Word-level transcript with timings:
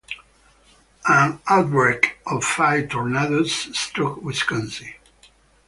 An 1.07 1.39
outbreak 1.47 2.17
of 2.25 2.43
five 2.43 2.89
tornadoes 2.89 3.53
struck 3.77 4.17
Wisconsin. 4.23 4.95